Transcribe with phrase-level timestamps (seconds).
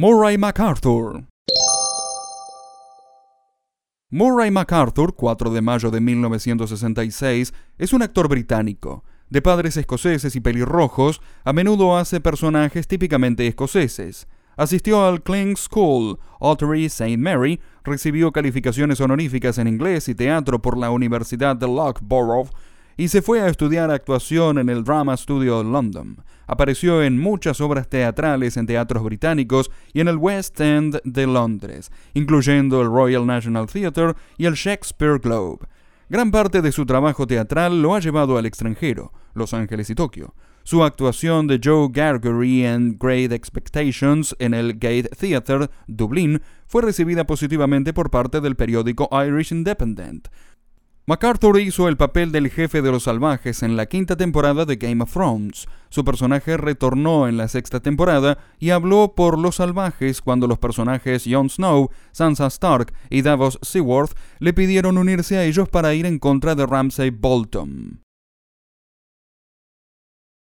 [0.00, 1.24] Murray MacArthur.
[4.12, 9.02] Murray MacArthur, 4 de mayo de 1966, es un actor británico.
[9.28, 14.28] De padres escoceses y pelirrojos, a menudo hace personajes típicamente escoceses.
[14.56, 17.16] Asistió al King's School, Ottery St.
[17.16, 22.50] Mary, recibió calificaciones honoríficas en inglés y teatro por la Universidad de Loughborough
[22.98, 26.16] y se fue a estudiar actuación en el Drama Studio London.
[26.48, 31.92] Apareció en muchas obras teatrales en teatros británicos y en el West End de Londres,
[32.12, 35.66] incluyendo el Royal National Theatre y el Shakespeare Globe.
[36.08, 40.34] Gran parte de su trabajo teatral lo ha llevado al extranjero, Los Ángeles y Tokio.
[40.64, 47.26] Su actuación de Joe Gargery en Great Expectations en el Gate Theatre, Dublín, fue recibida
[47.26, 50.28] positivamente por parte del periódico Irish Independent.
[51.08, 55.02] MacArthur hizo el papel del jefe de los salvajes en la quinta temporada de Game
[55.02, 55.66] of Thrones.
[55.88, 61.24] Su personaje retornó en la sexta temporada y habló por los salvajes cuando los personajes
[61.26, 66.18] Jon Snow, Sansa Stark y Davos Seaworth le pidieron unirse a ellos para ir en
[66.18, 68.02] contra de Ramsay Bolton.